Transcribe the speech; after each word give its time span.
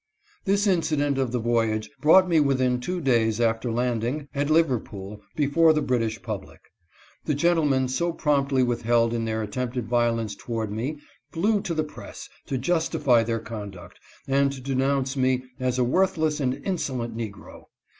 This 0.45 0.65
incident 0.65 1.19
of 1.19 1.31
the 1.31 1.37
voyage 1.37 1.91
brought 2.01 2.27
me 2.27 2.39
within 2.39 2.79
two 2.79 3.01
days, 3.01 3.39
after 3.39 3.71
landing 3.71 4.27
at 4.33 4.49
Liverpool 4.49 5.21
before 5.35 5.73
the 5.73 5.81
British 5.83 6.23
public. 6.23 6.59
The 7.25 7.35
gentlemen 7.35 7.87
so 7.87 8.11
promptly 8.11 8.63
withheld 8.63 9.13
in 9.13 9.25
their 9.25 9.43
attempted 9.43 9.85
violence 9.87 10.33
toward 10.35 10.71
me 10.71 10.97
flew 11.31 11.61
to 11.61 11.75
the 11.75 11.83
press 11.83 12.27
to 12.47 12.57
justify 12.57 13.21
their 13.21 13.37
con 13.39 13.69
duct 13.69 13.99
and 14.27 14.51
to 14.53 14.59
denounce 14.59 15.15
me 15.15 15.43
as 15.59 15.77
a 15.77 15.83
worthless 15.83 16.39
and 16.39 16.55
insolent 16.65 17.15
negro. 17.15 17.65